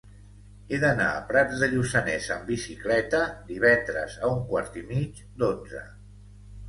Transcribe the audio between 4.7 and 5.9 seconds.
i mig d'onze.